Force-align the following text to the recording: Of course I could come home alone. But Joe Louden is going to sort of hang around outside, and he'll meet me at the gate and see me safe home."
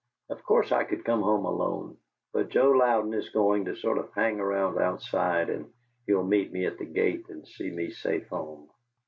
Of 0.31 0.41
course 0.43 0.71
I 0.71 0.83
could 0.83 1.05
come 1.05 1.21
home 1.21 1.45
alone. 1.45 1.95
But 2.33 2.49
Joe 2.49 2.71
Louden 2.71 3.13
is 3.13 3.29
going 3.29 3.65
to 3.65 3.75
sort 3.75 3.99
of 3.99 4.11
hang 4.15 4.39
around 4.39 4.79
outside, 4.79 5.51
and 5.51 5.71
he'll 6.07 6.23
meet 6.25 6.51
me 6.51 6.65
at 6.65 6.79
the 6.79 6.85
gate 6.85 7.27
and 7.29 7.47
see 7.47 7.69
me 7.69 7.91
safe 7.91 8.27
home." 8.29 8.67